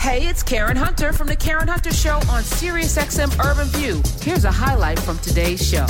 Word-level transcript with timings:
Hey, 0.00 0.26
it's 0.28 0.42
Karen 0.42 0.78
Hunter 0.78 1.12
from 1.12 1.26
The 1.26 1.36
Karen 1.36 1.68
Hunter 1.68 1.92
Show 1.92 2.14
on 2.14 2.42
SiriusXM 2.42 3.38
Urban 3.44 3.66
View. 3.66 4.00
Here's 4.22 4.46
a 4.46 4.50
highlight 4.50 4.98
from 4.98 5.18
today's 5.18 5.60
show. 5.62 5.86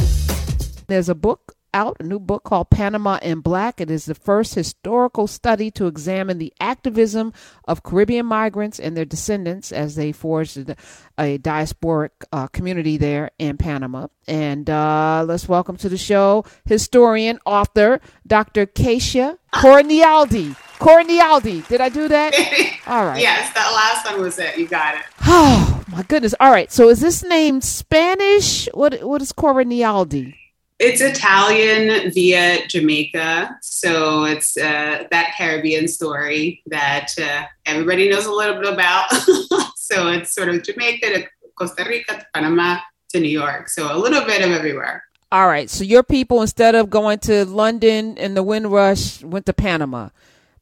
There's 0.88 1.08
a 1.08 1.14
book 1.14 1.49
out, 1.72 1.96
a 2.00 2.02
new 2.02 2.18
book 2.18 2.44
called 2.44 2.70
Panama 2.70 3.18
in 3.22 3.40
Black. 3.40 3.80
It 3.80 3.90
is 3.90 4.04
the 4.04 4.14
first 4.14 4.54
historical 4.54 5.26
study 5.26 5.70
to 5.72 5.86
examine 5.86 6.38
the 6.38 6.52
activism 6.60 7.32
of 7.66 7.82
Caribbean 7.82 8.26
migrants 8.26 8.78
and 8.78 8.96
their 8.96 9.04
descendants 9.04 9.72
as 9.72 9.94
they 9.96 10.12
forged 10.12 10.56
a 10.58 11.38
diasporic 11.38 12.10
uh, 12.32 12.46
community 12.48 12.96
there 12.96 13.30
in 13.38 13.56
Panama. 13.56 14.08
And 14.26 14.68
uh, 14.70 15.24
let's 15.26 15.48
welcome 15.48 15.76
to 15.78 15.88
the 15.88 15.98
show 15.98 16.44
historian, 16.64 17.38
author, 17.46 18.00
Dr. 18.26 18.66
Kaysha 18.66 19.38
Corinealdi. 19.52 20.56
Corinealdi. 20.78 21.66
Did 21.68 21.80
I 21.80 21.88
do 21.88 22.08
that? 22.08 22.34
All 22.86 23.04
right. 23.04 23.20
yes, 23.20 23.52
that 23.54 23.70
last 23.72 24.10
one 24.12 24.22
was 24.22 24.38
it. 24.38 24.56
You 24.56 24.66
got 24.68 24.94
it. 24.96 25.02
Oh, 25.32 25.84
my 25.92 26.02
goodness. 26.04 26.34
All 26.40 26.50
right. 26.50 26.70
So 26.72 26.88
is 26.88 27.00
this 27.00 27.22
name 27.24 27.60
Spanish? 27.60 28.68
What 28.74 29.02
What 29.02 29.22
is 29.22 29.32
Corinealdi? 29.32 30.34
It's 30.80 31.02
Italian 31.02 32.10
via 32.10 32.66
Jamaica. 32.66 33.58
So 33.60 34.24
it's 34.24 34.56
uh, 34.56 35.04
that 35.10 35.34
Caribbean 35.36 35.86
story 35.86 36.62
that 36.68 37.10
uh, 37.20 37.44
everybody 37.66 38.08
knows 38.08 38.24
a 38.24 38.32
little 38.32 38.54
bit 38.54 38.72
about. 38.72 39.12
so 39.76 40.08
it's 40.08 40.34
sort 40.34 40.48
of 40.48 40.62
Jamaica 40.62 41.06
to 41.06 41.26
Costa 41.54 41.84
Rica 41.86 42.14
to 42.14 42.26
Panama 42.32 42.78
to 43.10 43.20
New 43.20 43.28
York. 43.28 43.68
So 43.68 43.94
a 43.94 43.98
little 43.98 44.24
bit 44.24 44.40
of 44.40 44.52
everywhere. 44.52 45.04
All 45.30 45.46
right. 45.46 45.68
So 45.68 45.84
your 45.84 46.02
people, 46.02 46.40
instead 46.40 46.74
of 46.74 46.88
going 46.88 47.18
to 47.20 47.44
London 47.44 48.16
in 48.16 48.32
the 48.32 48.42
Windrush, 48.42 49.22
went 49.22 49.44
to 49.46 49.52
Panama 49.52 50.08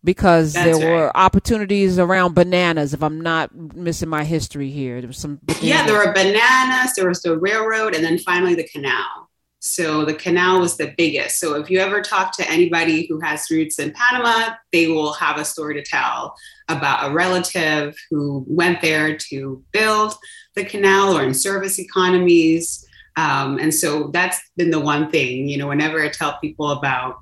because 0.03 0.53
That's 0.53 0.79
there 0.79 0.95
right. 0.95 1.01
were 1.01 1.16
opportunities 1.16 1.97
around 1.97 2.35
bananas. 2.35 2.93
If 2.93 3.05
I'm 3.05 3.21
not 3.21 3.55
missing 3.55 4.09
my 4.09 4.25
history 4.25 4.71
here, 4.71 5.01
there 5.01 5.07
was 5.07 5.19
some. 5.19 5.39
Yeah, 5.61 5.87
there 5.87 5.95
were 5.95 6.13
bananas. 6.13 6.95
There 6.97 7.09
was 7.09 7.23
the 7.23 7.38
railroad, 7.38 7.95
and 7.95 8.05
then 8.05 8.19
finally 8.19 8.57
the 8.57 8.66
canal. 8.66 9.27
So 9.60 10.04
the 10.04 10.14
canal 10.14 10.60
was 10.60 10.76
the 10.76 10.95
biggest. 10.96 11.40
So 11.40 11.54
if 11.54 11.68
you 11.68 11.80
ever 11.80 12.01
talk 12.01 12.37
to 12.37 12.48
anybody 12.48 13.06
who 13.06 13.18
has 13.20 13.51
roots 13.51 13.78
in 13.78 13.92
Panama, 13.92 14.54
they 14.73 14.87
will 14.87 15.12
have 15.14 15.37
a 15.37 15.45
story 15.45 15.74
to 15.74 15.82
tell 15.82 16.37
about 16.68 17.10
a 17.10 17.12
relative 17.12 17.96
who 18.10 18.45
went 18.46 18.80
there 18.80 19.16
to 19.16 19.62
build 19.73 20.14
the 20.54 20.64
canal 20.64 21.16
or 21.16 21.24
in 21.24 21.34
service 21.34 21.79
economies. 21.80 22.86
Um, 23.16 23.59
and 23.59 23.74
so 23.74 24.09
that's 24.12 24.40
been 24.56 24.70
the 24.70 24.79
one 24.79 25.10
thing, 25.10 25.48
you 25.48 25.59
know, 25.59 25.66
whenever 25.66 26.01
I 26.01 26.09
tell 26.09 26.38
people 26.38 26.70
about, 26.70 27.16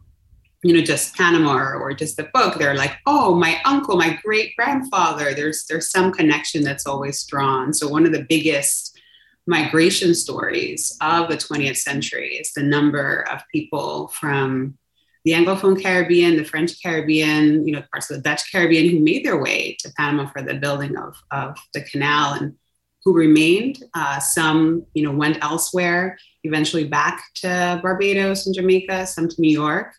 you 0.62 0.74
know, 0.74 0.82
just 0.82 1.16
Panama 1.16 1.54
or, 1.54 1.76
or 1.76 1.94
just 1.94 2.18
the 2.18 2.28
book, 2.34 2.58
they're 2.58 2.74
like, 2.74 2.96
oh, 3.06 3.34
my 3.34 3.60
uncle, 3.64 3.96
my 3.96 4.18
great 4.22 4.54
grandfather. 4.56 5.32
There's 5.32 5.64
there's 5.66 5.90
some 5.90 6.12
connection 6.12 6.62
that's 6.62 6.86
always 6.86 7.24
drawn. 7.24 7.72
So 7.72 7.88
one 7.88 8.04
of 8.04 8.12
the 8.12 8.26
biggest 8.28 8.95
migration 9.46 10.14
stories 10.14 10.96
of 11.00 11.28
the 11.28 11.36
20th 11.36 11.76
century 11.76 12.34
is 12.36 12.52
the 12.52 12.62
number 12.62 13.26
of 13.30 13.42
people 13.52 14.08
from 14.08 14.76
the 15.24 15.32
Anglophone 15.32 15.80
Caribbean, 15.80 16.36
the 16.36 16.44
French 16.44 16.80
Caribbean, 16.82 17.66
you 17.66 17.72
know, 17.74 17.82
parts 17.92 18.10
of 18.10 18.16
the 18.16 18.22
Dutch 18.22 18.50
Caribbean 18.52 18.88
who 18.88 19.00
made 19.00 19.24
their 19.24 19.40
way 19.40 19.76
to 19.80 19.92
Panama 19.96 20.26
for 20.26 20.42
the 20.42 20.54
building 20.54 20.96
of, 20.96 21.16
of 21.32 21.56
the 21.74 21.82
canal 21.82 22.34
and 22.34 22.54
who 23.04 23.12
remained. 23.12 23.82
Uh, 23.94 24.20
some, 24.20 24.86
you 24.94 25.02
know, 25.02 25.12
went 25.12 25.42
elsewhere, 25.42 26.18
eventually 26.44 26.84
back 26.84 27.24
to 27.34 27.80
Barbados 27.82 28.46
and 28.46 28.54
Jamaica, 28.54 29.06
some 29.06 29.28
to 29.28 29.40
New 29.40 29.50
York. 29.50 29.94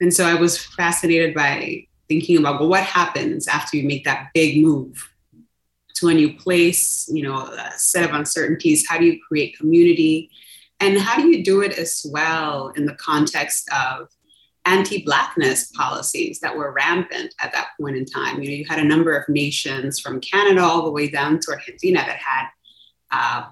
And 0.00 0.12
so 0.12 0.26
I 0.26 0.34
was 0.34 0.58
fascinated 0.58 1.34
by 1.34 1.86
thinking 2.08 2.38
about, 2.38 2.60
well, 2.60 2.68
what 2.68 2.82
happens 2.82 3.46
after 3.46 3.76
you 3.76 3.86
make 3.86 4.04
that 4.04 4.28
big 4.34 4.62
move 4.62 5.10
to 6.00 6.08
a 6.08 6.14
new 6.14 6.34
place, 6.34 7.08
you 7.12 7.22
know, 7.22 7.36
a 7.36 7.72
set 7.76 8.08
of 8.08 8.14
uncertainties. 8.14 8.88
How 8.88 8.98
do 8.98 9.04
you 9.04 9.20
create 9.26 9.56
community? 9.56 10.30
And 10.80 10.98
how 10.98 11.20
do 11.20 11.28
you 11.28 11.44
do 11.44 11.60
it 11.60 11.78
as 11.78 12.06
well 12.10 12.68
in 12.76 12.86
the 12.86 12.94
context 12.94 13.68
of 13.70 14.08
anti-blackness 14.64 15.72
policies 15.72 16.40
that 16.40 16.56
were 16.56 16.72
rampant 16.72 17.34
at 17.40 17.52
that 17.52 17.68
point 17.78 17.96
in 17.96 18.06
time? 18.06 18.42
You 18.42 18.48
know, 18.48 18.56
you 18.56 18.64
had 18.66 18.78
a 18.78 18.84
number 18.84 19.14
of 19.14 19.28
nations 19.28 20.00
from 20.00 20.20
Canada 20.20 20.62
all 20.62 20.84
the 20.84 20.90
way 20.90 21.08
down 21.08 21.38
to 21.40 21.52
Argentina 21.52 21.98
that 21.98 22.16
had 22.16 22.46
uh, 23.10 23.50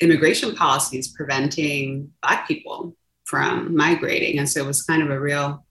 immigration 0.00 0.54
policies 0.54 1.08
preventing 1.08 2.12
black 2.22 2.46
people 2.46 2.94
from 3.24 3.76
migrating, 3.76 4.38
and 4.38 4.48
so 4.48 4.62
it 4.62 4.66
was 4.66 4.82
kind 4.82 5.02
of 5.02 5.10
a 5.10 5.20
real 5.20 5.66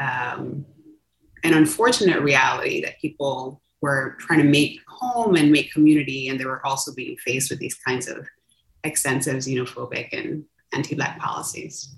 um, 0.00 0.64
an 1.44 1.54
unfortunate 1.54 2.20
reality 2.22 2.82
that 2.82 3.00
people 3.00 3.60
were 3.82 4.16
trying 4.18 4.38
to 4.38 4.44
make 4.44 4.80
home 4.88 5.36
and 5.36 5.52
make 5.52 5.72
community, 5.72 6.28
and 6.28 6.40
they 6.40 6.44
were 6.44 6.64
also 6.66 6.92
being 6.94 7.16
faced 7.18 7.50
with 7.50 7.58
these 7.58 7.74
kinds 7.74 8.08
of 8.08 8.26
extensive 8.84 9.36
xenophobic 9.36 10.08
and 10.12 10.44
anti-black 10.72 11.18
policies. 11.18 11.94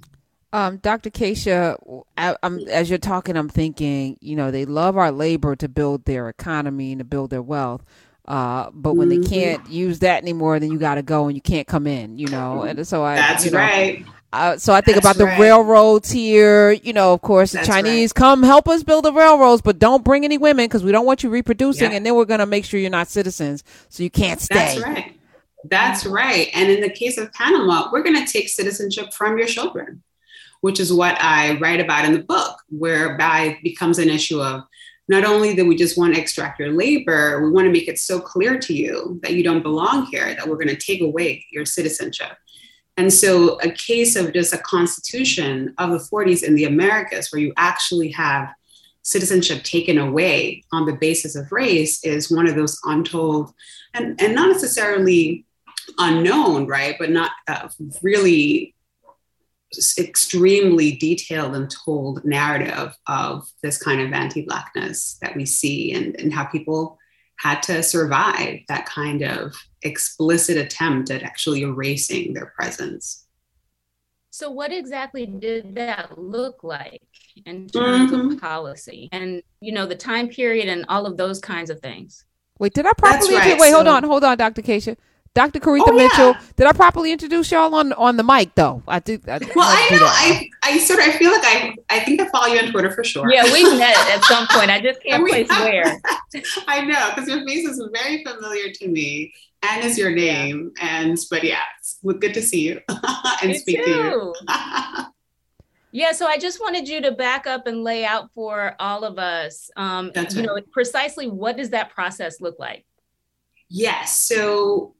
Um, 0.52 0.78
Dr. 0.78 1.10
Kaysha, 1.10 2.04
I, 2.16 2.34
as 2.70 2.88
you're 2.88 2.98
talking, 2.98 3.36
I'm 3.36 3.50
thinking, 3.50 4.16
you 4.20 4.34
know, 4.34 4.50
they 4.50 4.64
love 4.64 4.96
our 4.96 5.12
labor 5.12 5.54
to 5.56 5.68
build 5.68 6.06
their 6.06 6.28
economy 6.28 6.92
and 6.92 7.00
to 7.00 7.04
build 7.04 7.30
their 7.30 7.42
wealth. 7.42 7.84
Uh, 8.26 8.70
but 8.72 8.94
when 8.94 9.08
mm-hmm. 9.08 9.22
they 9.22 9.28
can't 9.28 9.68
use 9.70 10.00
that 10.00 10.22
anymore, 10.22 10.58
then 10.58 10.70
you 10.70 10.78
got 10.78 10.96
to 10.96 11.02
go 11.02 11.26
and 11.26 11.36
you 11.36 11.40
can't 11.40 11.66
come 11.66 11.86
in, 11.86 12.18
you 12.18 12.28
know. 12.28 12.62
And 12.62 12.86
so 12.86 13.04
I, 13.04 13.16
that's 13.16 13.44
you 13.44 13.50
know, 13.50 13.58
right. 13.58 14.04
Uh, 14.30 14.58
so 14.58 14.74
I 14.74 14.82
think 14.82 14.96
That's 14.96 15.16
about 15.16 15.24
right. 15.24 15.36
the 15.36 15.42
railroads 15.42 16.10
here. 16.10 16.72
You 16.72 16.92
know, 16.92 17.14
of 17.14 17.22
course, 17.22 17.52
the 17.52 17.62
Chinese 17.62 18.10
right. 18.10 18.14
come 18.14 18.42
help 18.42 18.68
us 18.68 18.82
build 18.82 19.04
the 19.04 19.12
railroads, 19.12 19.62
but 19.62 19.78
don't 19.78 20.04
bring 20.04 20.24
any 20.24 20.36
women 20.36 20.66
because 20.66 20.84
we 20.84 20.92
don't 20.92 21.06
want 21.06 21.22
you 21.22 21.30
reproducing, 21.30 21.90
yeah. 21.90 21.96
and 21.96 22.04
then 22.04 22.14
we're 22.14 22.26
going 22.26 22.40
to 22.40 22.46
make 22.46 22.64
sure 22.64 22.78
you're 22.78 22.90
not 22.90 23.08
citizens, 23.08 23.64
so 23.88 24.02
you 24.02 24.10
can't 24.10 24.40
stay. 24.40 24.54
That's 24.54 24.80
right. 24.80 25.14
That's 25.64 26.06
right. 26.06 26.48
And 26.54 26.70
in 26.70 26.80
the 26.80 26.90
case 26.90 27.18
of 27.18 27.32
Panama, 27.32 27.90
we're 27.92 28.02
going 28.02 28.24
to 28.24 28.30
take 28.30 28.48
citizenship 28.48 29.12
from 29.12 29.38
your 29.38 29.46
children, 29.46 30.02
which 30.60 30.78
is 30.78 30.92
what 30.92 31.16
I 31.20 31.58
write 31.58 31.80
about 31.80 32.04
in 32.04 32.12
the 32.12 32.22
book, 32.22 32.58
whereby 32.68 33.40
it 33.42 33.62
becomes 33.62 33.98
an 33.98 34.08
issue 34.08 34.40
of 34.40 34.62
not 35.08 35.24
only 35.24 35.54
that 35.54 35.64
we 35.64 35.74
just 35.74 35.96
want 35.96 36.14
to 36.14 36.20
extract 36.20 36.60
your 36.60 36.72
labor, 36.72 37.42
we 37.42 37.50
want 37.50 37.64
to 37.64 37.72
make 37.72 37.88
it 37.88 37.98
so 37.98 38.20
clear 38.20 38.58
to 38.58 38.74
you 38.74 39.18
that 39.22 39.32
you 39.32 39.42
don't 39.42 39.62
belong 39.62 40.04
here 40.06 40.34
that 40.34 40.46
we're 40.46 40.56
going 40.56 40.68
to 40.68 40.76
take 40.76 41.00
away 41.00 41.44
your 41.50 41.64
citizenship. 41.64 42.36
And 42.98 43.12
so, 43.12 43.60
a 43.60 43.70
case 43.70 44.16
of 44.16 44.32
just 44.32 44.52
a 44.52 44.58
constitution 44.58 45.72
of 45.78 45.92
the 45.92 45.98
40s 45.98 46.42
in 46.42 46.56
the 46.56 46.64
Americas, 46.64 47.30
where 47.30 47.40
you 47.40 47.52
actually 47.56 48.10
have 48.10 48.52
citizenship 49.02 49.62
taken 49.62 49.98
away 49.98 50.64
on 50.72 50.84
the 50.84 50.94
basis 50.94 51.36
of 51.36 51.50
race, 51.52 52.04
is 52.04 52.28
one 52.28 52.48
of 52.48 52.56
those 52.56 52.76
untold 52.84 53.54
and, 53.94 54.20
and 54.20 54.34
not 54.34 54.50
necessarily 54.50 55.46
unknown, 55.98 56.66
right? 56.66 56.96
But 56.98 57.10
not 57.10 57.30
uh, 57.46 57.68
really 58.02 58.74
extremely 59.96 60.96
detailed 60.96 61.54
and 61.54 61.70
told 61.70 62.24
narrative 62.24 62.96
of 63.06 63.48
this 63.62 63.80
kind 63.80 64.00
of 64.00 64.12
anti 64.12 64.42
Blackness 64.42 65.18
that 65.22 65.36
we 65.36 65.46
see 65.46 65.92
and, 65.92 66.18
and 66.20 66.32
how 66.32 66.46
people 66.46 66.98
had 67.38 67.62
to 67.62 67.82
survive 67.82 68.60
that 68.68 68.86
kind 68.86 69.22
of 69.22 69.54
explicit 69.82 70.56
attempt 70.56 71.10
at 71.10 71.22
actually 71.22 71.62
erasing 71.62 72.34
their 72.34 72.52
presence. 72.56 73.24
So, 74.30 74.50
what 74.50 74.72
exactly 74.72 75.26
did 75.26 75.74
that 75.76 76.18
look 76.18 76.62
like 76.62 77.02
in 77.44 77.68
terms 77.68 78.12
mm-hmm. 78.12 78.32
of 78.32 78.40
policy 78.40 79.08
and, 79.10 79.42
you 79.60 79.72
know, 79.72 79.86
the 79.86 79.96
time 79.96 80.28
period 80.28 80.68
and 80.68 80.84
all 80.88 81.06
of 81.06 81.16
those 81.16 81.40
kinds 81.40 81.70
of 81.70 81.80
things? 81.80 82.24
Wait, 82.58 82.74
did 82.74 82.86
I 82.86 82.92
properly? 82.96 83.34
Right. 83.34 83.58
Wait, 83.58 83.70
so, 83.70 83.76
hold 83.76 83.88
on, 83.88 84.04
hold 84.04 84.24
on, 84.24 84.36
Dr. 84.36 84.62
Kaysha. 84.62 84.96
Dr. 85.38 85.60
Caretha 85.60 85.84
oh, 85.86 85.92
Mitchell. 85.92 86.30
Yeah. 86.30 86.40
Did 86.56 86.66
I 86.66 86.72
properly 86.72 87.12
introduce 87.12 87.52
y'all 87.52 87.72
on 87.72 87.92
on 87.92 88.16
the 88.16 88.24
mic 88.24 88.56
though? 88.56 88.82
I 88.88 88.98
did. 88.98 89.28
I, 89.28 89.38
well, 89.54 89.68
I, 89.68 89.88
I 89.88 89.96
know. 89.96 90.04
I 90.04 90.50
I 90.64 90.78
sort 90.78 90.98
of 90.98 91.06
I 91.06 91.12
feel 91.12 91.30
like 91.30 91.44
I 91.44 91.76
I 91.90 92.00
think 92.00 92.20
I 92.20 92.28
follow 92.28 92.48
you 92.48 92.58
on 92.58 92.72
Twitter 92.72 92.90
for 92.90 93.04
sure. 93.04 93.32
Yeah, 93.32 93.44
we 93.44 93.62
met 93.78 93.96
at 94.08 94.24
some 94.24 94.48
point. 94.48 94.68
I 94.68 94.80
just 94.80 95.00
can't 95.04 95.24
place 95.28 95.48
where. 95.48 96.00
I 96.66 96.84
know 96.84 97.10
because 97.14 97.28
your 97.28 97.46
face 97.46 97.68
is 97.68 97.80
very 97.94 98.24
familiar 98.24 98.72
to 98.72 98.88
me, 98.88 99.32
and 99.62 99.84
is 99.84 99.96
your 99.96 100.10
name. 100.10 100.72
Yeah. 100.76 101.02
And 101.02 101.16
but 101.30 101.44
yeah, 101.44 101.62
it's 101.78 102.00
good 102.02 102.34
to 102.34 102.42
see 102.42 102.66
you 102.66 102.80
and 103.40 103.52
you 103.52 103.58
speak 103.60 103.84
too. 103.84 103.84
to 103.84 103.90
you. 103.92 104.34
Yeah, 105.92 106.10
so 106.10 106.26
I 106.26 106.36
just 106.36 106.60
wanted 106.60 106.88
you 106.88 107.00
to 107.02 107.12
back 107.12 107.46
up 107.46 107.68
and 107.68 107.84
lay 107.84 108.04
out 108.04 108.30
for 108.34 108.74
all 108.80 109.04
of 109.04 109.20
us, 109.20 109.70
um, 109.76 110.10
That's 110.14 110.34
you 110.34 110.40
right. 110.40 110.56
know, 110.56 110.62
precisely 110.72 111.28
what 111.28 111.56
does 111.56 111.70
that 111.70 111.90
process 111.90 112.40
look 112.40 112.58
like? 112.58 112.84
Yes. 113.70 114.16
So 114.16 114.94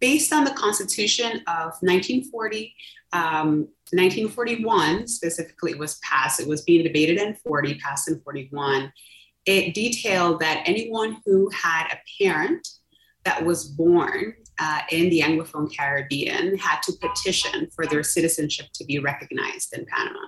based 0.00 0.32
on 0.32 0.44
the 0.44 0.50
Constitution 0.52 1.42
of 1.46 1.76
1940, 1.82 2.74
um, 3.12 3.68
1941 3.92 5.06
specifically 5.08 5.74
was 5.74 5.98
passed. 5.98 6.40
It 6.40 6.48
was 6.48 6.62
being 6.62 6.84
debated 6.84 7.18
in 7.18 7.34
40, 7.34 7.74
passed 7.76 8.08
in 8.08 8.20
41. 8.20 8.92
It 9.46 9.74
detailed 9.74 10.40
that 10.40 10.62
anyone 10.66 11.20
who 11.24 11.50
had 11.50 11.88
a 11.92 11.98
parent 12.22 12.66
that 13.24 13.44
was 13.44 13.64
born 13.64 14.34
uh, 14.58 14.80
in 14.90 15.08
the 15.10 15.20
Anglophone 15.20 15.74
Caribbean 15.74 16.56
had 16.58 16.80
to 16.82 16.92
petition 16.92 17.68
for 17.74 17.86
their 17.86 18.02
citizenship 18.02 18.66
to 18.74 18.84
be 18.84 18.98
recognized 18.98 19.72
in 19.76 19.86
Panama. 19.86 20.20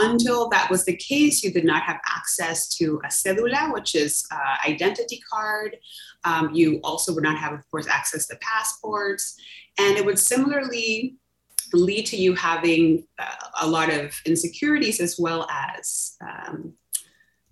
Until 0.00 0.48
that 0.50 0.70
was 0.70 0.84
the 0.84 0.96
case, 0.96 1.42
you 1.42 1.52
did 1.52 1.64
not 1.64 1.82
have 1.82 2.00
access 2.08 2.68
to 2.76 3.00
a 3.04 3.08
cedula, 3.08 3.72
which 3.72 3.94
is 3.94 4.24
uh, 4.30 4.68
identity 4.68 5.20
card. 5.30 5.76
Um, 6.24 6.54
you 6.54 6.80
also 6.82 7.14
would 7.14 7.24
not 7.24 7.38
have, 7.38 7.52
of 7.52 7.70
course, 7.70 7.86
access 7.86 8.26
to 8.28 8.38
passports. 8.40 9.36
And 9.78 9.96
it 9.96 10.04
would 10.04 10.18
similarly 10.18 11.16
lead 11.72 12.06
to 12.06 12.16
you 12.16 12.34
having 12.34 13.06
uh, 13.18 13.34
a 13.62 13.66
lot 13.66 13.92
of 13.92 14.14
insecurities 14.24 15.00
as 15.00 15.18
well 15.18 15.46
as 15.50 16.16
um, 16.20 16.72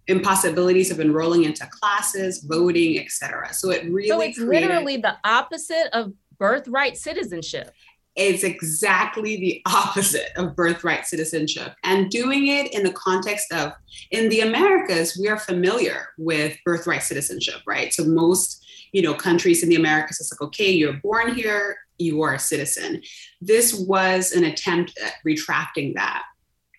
impossibilities 0.09 0.91
of 0.91 1.01
enrolling 1.01 1.45
into 1.45 1.67
classes, 1.67 2.45
voting, 2.45 2.99
etc. 2.99 3.53
So 3.53 3.71
it 3.71 3.85
really 3.85 4.09
so 4.09 4.21
it's 4.21 4.39
created, 4.39 4.69
literally 4.69 4.97
the 4.99 5.17
opposite 5.25 5.89
of 5.93 6.13
birthright 6.39 6.97
citizenship. 6.97 7.73
It's 8.17 8.45
exactly 8.45 9.37
the 9.37 9.63
opposite 9.67 10.31
of 10.37 10.57
birthright 10.57 11.07
citizenship. 11.07 11.75
And 11.85 12.11
doing 12.11 12.47
it 12.49 12.73
in 12.73 12.83
the 12.83 12.93
context 12.93 13.53
of, 13.53 13.73
in 14.11 14.29
the 14.29 14.41
Americas, 14.41 15.19
we 15.21 15.29
are 15.29 15.39
familiar 15.39 16.09
with 16.19 16.57
birthright 16.65 17.03
citizenship, 17.03 17.61
right? 17.67 17.93
So 17.93 18.05
most, 18.05 18.65
you 18.93 19.03
know, 19.03 19.15
countries 19.15 19.63
in 19.63 19.69
the 19.69 19.77
Americas, 19.77 20.21
it's 20.21 20.33
like, 20.33 20.43
okay, 20.49 20.71
you're 20.71 20.95
born 20.95 21.35
here, 21.35 21.77
you 21.99 22.23
are 22.23 22.35
a 22.35 22.39
citizen. 22.39 23.03
This 23.41 23.75
was 23.75 24.33
an 24.33 24.45
attempt 24.45 24.99
at 25.03 25.15
retracting 25.25 25.95
that 25.95 26.25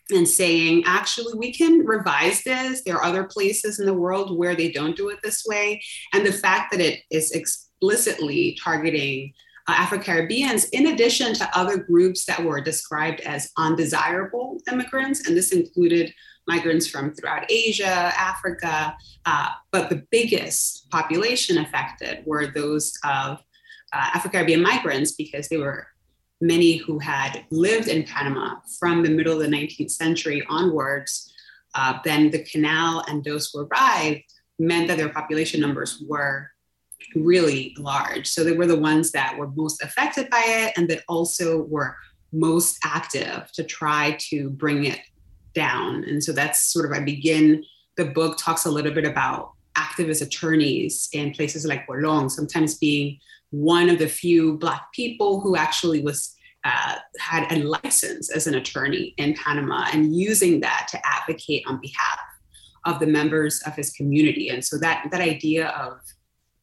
and 0.09 0.27
saying, 0.27 0.83
actually, 0.85 1.33
we 1.37 1.51
can 1.53 1.79
revise 1.85 2.43
this. 2.43 2.81
There 2.83 2.95
are 2.95 3.03
other 3.03 3.25
places 3.25 3.79
in 3.79 3.85
the 3.85 3.93
world 3.93 4.37
where 4.37 4.55
they 4.55 4.71
don't 4.71 4.95
do 4.95 5.09
it 5.09 5.19
this 5.21 5.45
way. 5.45 5.81
And 6.13 6.25
the 6.25 6.31
fact 6.31 6.71
that 6.71 6.79
it 6.79 7.01
is 7.11 7.31
explicitly 7.31 8.57
targeting 8.63 9.33
Afro 9.73 9.99
Caribbeans, 9.99 10.65
in 10.69 10.87
addition 10.87 11.33
to 11.33 11.57
other 11.57 11.77
groups 11.77 12.25
that 12.25 12.43
were 12.43 12.61
described 12.61 13.19
as 13.21 13.51
undesirable 13.57 14.61
immigrants, 14.71 15.27
and 15.27 15.35
this 15.35 15.51
included 15.51 16.13
migrants 16.47 16.87
from 16.87 17.13
throughout 17.13 17.49
Asia, 17.51 17.85
Africa, 17.85 18.95
uh, 19.25 19.49
but 19.71 19.89
the 19.89 20.05
biggest 20.11 20.89
population 20.89 21.57
affected 21.57 22.23
were 22.25 22.47
those 22.47 22.93
of 23.03 23.39
uh, 23.93 24.09
Afro 24.13 24.31
Caribbean 24.31 24.61
migrants 24.61 25.11
because 25.11 25.49
they 25.49 25.57
were 25.57 25.87
many 26.39 26.77
who 26.77 26.99
had 26.99 27.45
lived 27.51 27.87
in 27.87 28.03
Panama 28.03 28.55
from 28.79 29.03
the 29.03 29.09
middle 29.09 29.33
of 29.33 29.39
the 29.39 29.55
19th 29.55 29.91
century 29.91 30.45
onwards. 30.49 31.33
Uh, 31.75 31.99
then 32.05 32.31
the 32.31 32.43
canal 32.43 33.03
and 33.07 33.23
those 33.23 33.49
who 33.51 33.61
arrived 33.61 34.23
meant 34.59 34.87
that 34.87 34.97
their 34.97 35.09
population 35.09 35.59
numbers 35.59 36.03
were 36.07 36.49
really 37.15 37.75
large. 37.77 38.27
So 38.27 38.43
they 38.43 38.53
were 38.53 38.67
the 38.67 38.79
ones 38.79 39.11
that 39.11 39.37
were 39.37 39.49
most 39.55 39.83
affected 39.83 40.29
by 40.29 40.43
it 40.45 40.73
and 40.77 40.89
that 40.89 41.03
also 41.07 41.63
were 41.63 41.95
most 42.33 42.77
active 42.83 43.51
to 43.53 43.63
try 43.63 44.17
to 44.29 44.49
bring 44.49 44.85
it 44.85 44.99
down. 45.53 46.03
And 46.03 46.23
so 46.23 46.31
that's 46.31 46.71
sort 46.71 46.85
of, 46.85 46.91
I 46.91 47.03
begin, 47.03 47.63
the 47.95 48.05
book 48.05 48.37
talks 48.37 48.65
a 48.65 48.71
little 48.71 48.93
bit 48.93 49.05
about 49.05 49.53
activist 49.75 50.21
attorneys 50.21 51.09
in 51.13 51.31
places 51.31 51.65
like 51.65 51.87
Colón, 51.87 52.29
sometimes 52.29 52.77
being 52.77 53.19
one 53.51 53.89
of 53.89 53.99
the 53.99 54.07
few 54.07 54.57
Black 54.57 54.91
people 54.93 55.39
who 55.39 55.55
actually 55.55 56.01
was 56.01 56.35
uh, 56.63 56.95
had 57.19 57.49
a 57.51 57.63
license 57.63 58.29
as 58.29 58.47
an 58.47 58.55
attorney 58.55 59.13
in 59.17 59.33
Panama 59.35 59.85
and 59.93 60.15
using 60.15 60.59
that 60.59 60.87
to 60.91 60.99
advocate 61.05 61.63
on 61.65 61.79
behalf 61.79 62.19
of 62.85 62.99
the 62.99 63.07
members 63.07 63.61
of 63.65 63.73
his 63.75 63.91
community. 63.91 64.49
And 64.49 64.63
so 64.63 64.77
that 64.79 65.07
that 65.11 65.21
idea 65.21 65.69
of 65.69 65.99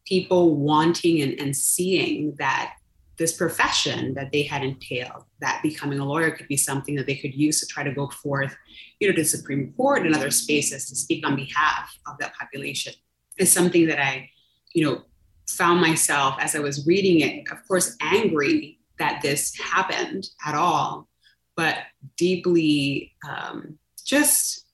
people 0.05 0.57
wanting 0.57 1.23
and, 1.23 1.39
and 1.41 1.57
seeing 1.57 2.35
that 2.39 2.75
this 3.17 3.37
profession 3.37 4.15
that 4.15 4.33
they 4.33 4.43
had 4.43 4.65
entailed, 4.65 5.25
that 5.41 5.61
becoming 5.63 6.01
a 6.01 6.05
lawyer 6.05 6.33
could 6.33 6.49
be 6.49 6.57
something 6.57 6.97
that 6.97 7.07
they 7.07 7.15
could 7.15 7.35
use 7.35 7.61
to 7.61 7.67
try 7.67 7.83
to 7.83 7.93
go 7.93 8.09
forth, 8.09 8.57
you 8.99 9.09
know, 9.09 9.15
to 9.15 9.23
the 9.23 9.29
Supreme 9.29 9.73
Court 9.77 10.05
and 10.05 10.15
other 10.15 10.31
spaces 10.31 10.89
to 10.89 10.97
speak 10.97 11.27
on 11.27 11.37
behalf 11.37 11.97
of 12.07 12.19
that 12.19 12.35
population 12.35 12.93
is 13.39 13.53
something 13.53 13.87
that 13.87 14.01
I, 14.01 14.31
you 14.75 14.85
know, 14.85 15.03
found 15.49 15.81
myself 15.81 16.37
as 16.41 16.57
I 16.57 16.61
was 16.61 16.87
reading 16.87 17.21
it, 17.21 17.51
of 17.53 17.67
course, 17.69 17.97
angry 18.01 18.79
that 18.99 19.21
this 19.23 19.57
happened 19.59 20.29
at 20.45 20.55
all, 20.55 21.09
but 21.57 21.79
deeply 22.17 23.13
um, 23.29 23.79
just 24.05 24.67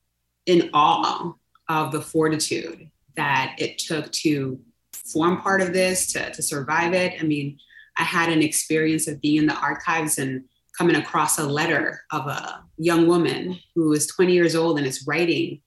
in 0.46 0.70
awe 0.72 1.32
of 1.68 1.92
the 1.92 2.00
fortitude 2.00 2.90
that 3.16 3.56
it 3.58 3.78
took 3.78 4.10
to 4.12 4.60
form 5.06 5.40
part 5.40 5.60
of 5.60 5.72
this, 5.72 6.12
to, 6.12 6.30
to 6.30 6.42
survive 6.42 6.92
it. 6.92 7.20
I 7.20 7.24
mean, 7.24 7.58
I 7.96 8.02
had 8.02 8.30
an 8.30 8.42
experience 8.42 9.08
of 9.08 9.20
being 9.20 9.38
in 9.38 9.46
the 9.46 9.54
archives 9.54 10.18
and 10.18 10.44
coming 10.76 10.96
across 10.96 11.38
a 11.38 11.44
letter 11.44 12.02
of 12.10 12.26
a 12.26 12.64
young 12.78 13.06
woman 13.06 13.58
who 13.74 13.92
is 13.92 14.06
20 14.06 14.32
years 14.32 14.54
old 14.54 14.78
and 14.78 14.86
is 14.86 15.06
writing 15.06 15.60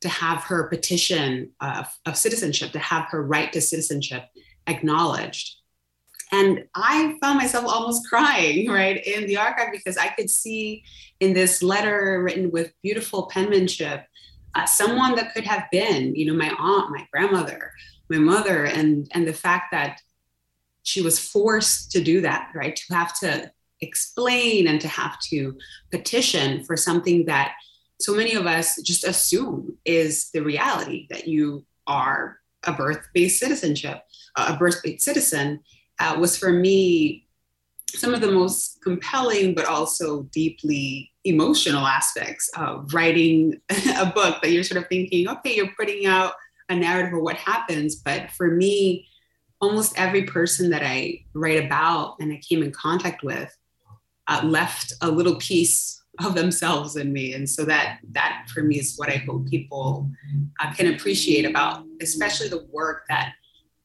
to 0.00 0.08
have 0.08 0.42
her 0.44 0.68
petition 0.68 1.50
of, 1.60 1.86
of 2.06 2.16
citizenship, 2.16 2.72
to 2.72 2.78
have 2.78 3.06
her 3.10 3.22
right 3.22 3.52
to 3.52 3.60
citizenship 3.60 4.24
acknowledged. 4.66 5.56
And 6.32 6.64
I 6.74 7.16
found 7.22 7.38
myself 7.38 7.66
almost 7.66 8.08
crying, 8.08 8.68
right, 8.68 9.04
in 9.06 9.26
the 9.26 9.36
archive 9.36 9.70
because 9.70 9.96
I 9.96 10.08
could 10.08 10.28
see 10.28 10.82
in 11.20 11.32
this 11.32 11.62
letter 11.62 12.22
written 12.24 12.50
with 12.50 12.72
beautiful 12.82 13.26
penmanship 13.26 14.04
uh, 14.56 14.64
someone 14.64 15.14
that 15.14 15.34
could 15.34 15.44
have 15.44 15.64
been, 15.70 16.14
you 16.14 16.24
know, 16.24 16.34
my 16.34 16.50
aunt, 16.58 16.90
my 16.90 17.06
grandmother, 17.12 17.70
my 18.08 18.18
mother, 18.18 18.64
and 18.64 19.08
and 19.12 19.26
the 19.26 19.32
fact 19.32 19.72
that 19.72 20.00
she 20.82 21.02
was 21.02 21.18
forced 21.18 21.90
to 21.92 22.00
do 22.02 22.20
that, 22.20 22.50
right, 22.54 22.76
to 22.76 22.94
have 22.94 23.18
to 23.20 23.50
explain 23.80 24.68
and 24.68 24.80
to 24.80 24.88
have 24.88 25.18
to 25.20 25.56
petition 25.90 26.64
for 26.64 26.76
something 26.76 27.26
that 27.26 27.54
so 28.00 28.14
many 28.14 28.34
of 28.34 28.46
us 28.46 28.80
just 28.82 29.04
assume 29.04 29.76
is 29.84 30.30
the 30.30 30.40
reality 30.40 31.06
that 31.10 31.26
you 31.26 31.64
are 31.86 32.38
a 32.64 32.72
birth-based 32.72 33.38
citizenship, 33.38 34.02
a 34.36 34.56
birth-based 34.56 35.04
citizen, 35.04 35.60
uh, 35.98 36.16
was 36.18 36.36
for 36.36 36.52
me 36.52 37.26
some 37.88 38.12
of 38.12 38.20
the 38.20 38.30
most 38.30 38.82
compelling 38.82 39.54
but 39.54 39.64
also 39.64 40.24
deeply 40.24 41.10
emotional 41.24 41.86
aspects 41.86 42.50
of 42.56 42.92
writing 42.92 43.60
a 43.98 44.06
book 44.06 44.40
that 44.42 44.50
you're 44.50 44.62
sort 44.62 44.82
of 44.82 44.88
thinking 44.88 45.28
okay 45.28 45.54
you're 45.54 45.72
putting 45.78 46.04
out 46.04 46.34
a 46.68 46.74
narrative 46.74 47.14
of 47.14 47.22
what 47.22 47.36
happens 47.36 47.96
but 47.96 48.30
for 48.30 48.50
me 48.50 49.06
almost 49.60 49.98
every 49.98 50.24
person 50.24 50.70
that 50.70 50.82
i 50.82 51.18
write 51.34 51.64
about 51.64 52.16
and 52.20 52.32
i 52.32 52.40
came 52.48 52.62
in 52.62 52.70
contact 52.72 53.22
with 53.22 53.56
uh, 54.28 54.40
left 54.44 54.92
a 55.02 55.10
little 55.10 55.36
piece 55.36 56.02
of 56.24 56.34
themselves 56.34 56.96
in 56.96 57.12
me. 57.12 57.34
And 57.34 57.48
so 57.48 57.64
that 57.64 57.98
that 58.12 58.46
for 58.52 58.62
me 58.62 58.78
is 58.78 58.94
what 58.96 59.10
i 59.10 59.16
hope 59.16 59.46
people 59.48 60.10
uh, 60.60 60.72
can 60.72 60.94
appreciate 60.94 61.44
about 61.44 61.84
especially 62.00 62.48
the 62.48 62.66
work 62.70 63.04
that 63.08 63.34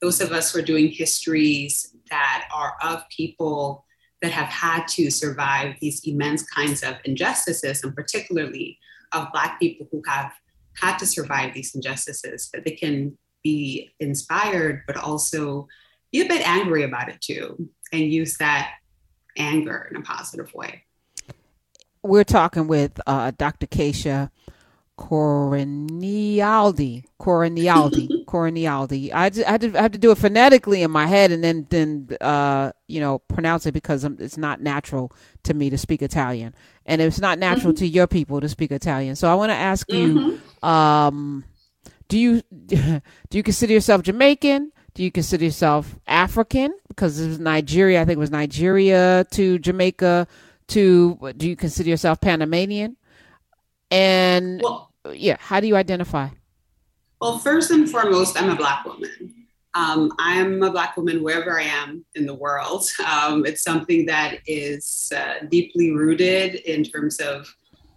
those 0.02 0.22
of 0.22 0.32
us 0.32 0.52
who 0.52 0.60
are 0.60 0.64
doing 0.64 0.90
histories 0.90 1.96
that 2.10 2.48
are 2.54 2.76
of 2.82 3.04
people 3.10 3.86
that 4.22 4.32
have 4.32 4.48
had 4.48 4.88
to 4.88 5.10
survive 5.10 5.76
these 5.80 6.02
immense 6.08 6.44
kinds 6.44 6.84
of 6.84 6.96
injustices, 7.06 7.84
and 7.84 7.96
particularly 7.96 8.78
of 9.14 9.32
Black 9.32 9.60
people 9.60 9.88
who 9.92 10.02
have 10.08 10.32
had 10.80 10.98
to 10.98 11.06
survive 11.06 11.54
these 11.54 11.76
injustices, 11.76 12.50
that 12.54 12.66
they 12.66 12.72
can 12.72 13.18
be 13.44 13.94
inspired, 14.00 14.84
but 14.88 14.98
also 14.98 15.68
be 16.12 16.22
a 16.22 16.28
bit 16.28 16.48
angry 16.48 16.84
about 16.84 17.10
it 17.10 17.20
too, 17.22 17.70
and 17.92 18.12
use 18.12 18.38
that 18.38 18.74
anger 19.38 19.88
in 19.92 19.98
a 19.98 20.02
positive 20.02 20.54
way. 20.54 20.84
We're 22.04 22.24
talking 22.24 22.68
with 22.68 23.00
uh, 23.06 23.32
Dr. 23.38 23.68
Kaysha 23.68 24.32
Corinealdi. 25.02 27.04
Corinealdi. 27.20 28.26
Corinealdi. 28.26 29.12
I, 29.12 29.32
just, 29.32 29.50
I, 29.50 29.58
I 29.78 29.82
had 29.82 29.94
to 29.94 30.00
do 30.00 30.12
it 30.12 30.20
phonetically 30.20 30.84
in 30.84 30.92
my 30.92 31.08
head 31.08 31.32
and 31.32 31.44
then 31.44 31.66
then 31.70 32.08
uh, 32.22 32.72
you 32.88 33.00
know 33.00 33.18
pronounce 33.20 33.66
it 33.66 33.72
because 33.72 34.04
it's 34.04 34.38
not 34.38 34.62
natural 34.62 35.12
to 35.44 35.56
me 35.56 35.72
to 35.72 35.78
speak 35.78 36.04
Italian, 36.04 36.54
and 36.86 37.02
it's 37.02 37.20
not 37.20 37.40
natural 37.40 37.74
mm-hmm. 37.74 37.80
to 37.80 37.88
your 37.88 38.06
people 38.06 38.40
to 38.42 38.48
speak 38.48 38.72
Italian. 38.72 39.16
So 39.16 39.28
I 39.30 39.34
want 39.34 39.50
to 39.50 39.56
ask 39.56 39.88
mm-hmm. 39.88 40.38
you, 40.64 40.68
um, 40.68 41.46
do 42.08 42.20
you 42.20 42.44
do 42.68 43.02
you 43.32 43.44
consider 43.44 43.74
yourself 43.74 44.04
Jamaican? 44.04 44.72
Do 44.94 45.04
you 45.04 45.12
consider 45.12 45.46
yourself 45.46 45.96
African? 46.06 46.76
Because 46.90 47.20
it 47.20 47.28
was 47.28 47.40
Nigeria. 47.40 48.02
I 48.02 48.06
think 48.06 48.18
it 48.18 48.20
was 48.20 48.30
Nigeria 48.30 49.26
to 49.32 49.58
Jamaica. 49.58 50.28
To 50.68 51.34
do 51.36 51.50
you 51.50 51.56
consider 51.56 51.90
yourself 51.90 52.22
Panamanian? 52.22 52.98
And 53.90 54.62
well, 54.64 54.91
yeah, 55.10 55.38
how 55.40 55.60
do 55.60 55.68
you 55.68 55.76
identify? 55.76 56.30
Well, 57.20 57.40
first 57.40 57.72
and 57.72 57.90
foremost, 57.90 58.40
I'm 58.40 58.50
a 58.50 58.56
Black 58.56 58.86
woman. 58.86 59.36
Um, 59.74 60.12
I'm 60.20 60.62
a 60.64 60.72
Black 60.72 60.98
woman 60.98 61.24
wherever 61.24 61.60
I 61.60 61.64
am 61.64 62.06
in 62.16 62.26
the 62.26 62.34
world. 62.34 62.84
Um, 63.08 63.46
it's 63.46 63.64
something 63.64 64.06
that 64.08 64.40
is 64.46 65.12
uh, 65.16 65.46
deeply 65.50 65.92
rooted 65.92 66.56
in 66.56 66.84
terms 66.84 67.20
of 67.20 67.54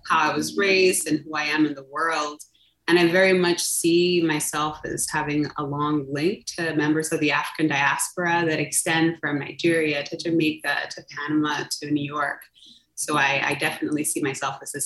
how 0.07 0.31
I 0.31 0.37
was 0.37 0.57
raised 0.57 1.09
and 1.09 1.21
who 1.21 1.35
I 1.35 1.45
am 1.45 1.67
in 1.67 1.75
the 1.75 1.87
world. 1.91 2.43
And 2.87 2.99
I 2.99 3.11
very 3.11 3.33
much 3.33 3.63
see 3.63 4.23
myself 4.23 4.79
as 4.85 5.07
having 5.11 5.47
a 5.57 5.65
long 5.65 6.07
link 6.13 6.45
to 6.57 6.75
members 6.75 7.13
of 7.13 7.21
the 7.21 7.33
African 7.33 7.69
diaspora 7.69 8.45
that 8.47 8.61
extend 8.61 9.19
from 9.21 9.39
Nigeria 9.39 10.03
to 10.05 10.17
Jamaica 10.19 10.89
to 10.91 11.05
Panama 11.17 11.65
to 11.81 11.91
New 11.91 12.05
York. 12.05 12.43
So 12.95 13.17
I, 13.17 13.41
I 13.43 13.55
definitely 13.55 14.05
see 14.05 14.21
myself 14.21 14.59
as 14.63 14.75
a 14.75 14.81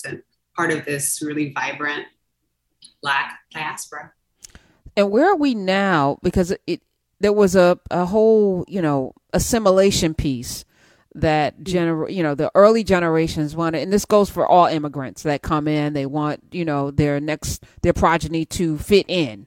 part 0.59 0.73
of 0.73 0.85
this 0.85 1.23
really 1.23 1.53
vibrant 1.53 2.05
Black 3.01 3.39
diaspora. 3.53 4.13
And 4.97 5.11
where 5.13 5.31
are 5.31 5.37
we 5.37 5.55
now? 5.55 6.19
Because 6.23 6.53
it 6.67 6.83
there 7.21 7.33
was 7.33 7.55
a, 7.55 7.79
a 7.91 8.05
whole, 8.05 8.65
you 8.69 8.83
know, 8.83 9.13
assimilation 9.33 10.15
piece 10.15 10.65
that 11.15 11.61
gener 11.61 12.13
you 12.13 12.23
know 12.23 12.35
the 12.35 12.51
early 12.55 12.85
generations 12.85 13.57
wanted 13.57 13.83
and 13.83 13.93
this 13.93 14.05
goes 14.05 14.31
for 14.31 14.47
all 14.47 14.67
immigrants 14.67 15.23
that 15.23 15.43
come 15.43 15.67
in 15.67 15.95
they 15.95 16.07
want 16.07 16.45
you 16.53 16.65
know 16.65 16.91
their 16.91 17.19
next 17.19 17.65
their 17.81 17.95
progeny 17.95 18.45
to 18.45 18.79
fit 18.79 19.07
in 19.09 19.47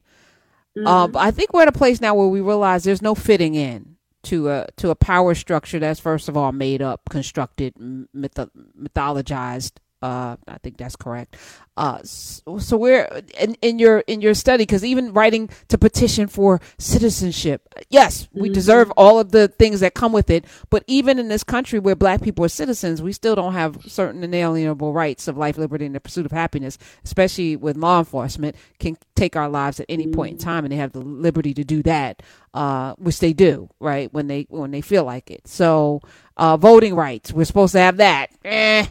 mm-hmm. 0.76 0.88
um, 0.88 1.16
i 1.16 1.30
think 1.32 1.54
we're 1.54 1.62
at 1.62 1.68
a 1.68 1.72
place 1.72 2.02
now 2.02 2.16
where 2.16 2.28
we 2.28 2.42
realize 2.42 2.84
there's 2.84 3.02
no 3.02 3.14
fitting 3.14 3.56
in 3.56 3.96
to 4.24 4.50
a 4.50 4.68
to 4.76 4.90
a 4.90 4.96
power 4.96 5.34
structure 5.34 5.80
that's 5.80 6.00
first 6.00 6.28
of 6.28 6.36
all 6.36 6.52
made 6.52 6.82
up 6.82 7.08
constructed 7.10 7.74
myth- 7.80 8.50
mythologized 8.78 9.74
uh, 10.02 10.36
I 10.48 10.58
think 10.60 10.78
that's 10.78 10.96
correct. 10.96 11.38
Uh, 11.78 12.00
so, 12.04 12.58
so 12.58 12.76
we're 12.76 13.08
in, 13.40 13.56
in 13.62 13.80
your 13.80 14.00
in 14.02 14.20
your 14.20 14.34
study 14.34 14.64
because 14.64 14.84
even 14.84 15.14
writing 15.14 15.50
to 15.68 15.78
petition 15.78 16.28
for 16.28 16.60
citizenship, 16.80 17.74
yes, 17.90 18.28
we 18.34 18.48
mm-hmm. 18.48 18.54
deserve 18.54 18.92
all 18.98 19.20
of 19.20 19.32
the 19.32 19.48
things 19.48 19.80
that 19.80 19.94
come 19.94 20.12
with 20.12 20.30
it. 20.30 20.46
But 20.70 20.84
even 20.88 21.20
in 21.20 21.28
this 21.28 21.44
country 21.44 21.80
where 21.80 21.96
Black 21.96 22.22
people 22.22 22.44
are 22.44 22.50
citizens, 22.50 23.02
we 23.02 23.14
still 23.14 23.36
don't 23.36 23.54
have 23.54 23.78
certain 23.88 24.24
inalienable 24.24 24.92
rights 24.92 25.28
of 25.28 25.38
life, 25.38 25.58
liberty, 25.58 25.86
and 25.86 25.96
the 25.96 26.00
pursuit 26.00 26.26
of 26.26 26.32
happiness. 26.32 26.78
Especially 27.04 27.56
with 27.56 27.78
law 27.78 28.00
enforcement, 28.00 28.56
can 28.80 28.98
take 29.16 29.36
our 29.36 29.50
lives 29.50 29.80
at 29.80 29.86
any 29.88 30.06
mm-hmm. 30.06 30.14
point 30.14 30.32
in 30.32 30.38
mm-hmm. 30.38 30.50
time, 30.50 30.66
and 30.66 30.72
they 30.72 30.78
have 30.78 30.94
the 30.94 31.00
liberty 31.00 31.54
to 31.54 31.64
do 31.64 31.84
that, 31.84 32.24
uh, 32.56 32.96
which 32.96 33.20
they 33.20 33.34
do, 33.34 33.70
right 33.80 34.12
when 34.12 34.28
they 34.28 34.48
when 34.50 34.72
they 34.72 34.82
feel 34.82 35.04
like 35.04 35.30
it. 35.30 35.48
So, 35.48 36.02
uh, 36.38 36.58
voting 36.58 36.96
rights, 36.96 37.32
we're 37.32 37.46
supposed 37.46 37.74
to 37.74 37.80
have 37.80 37.98
that. 37.98 38.32
Eh 38.44 38.88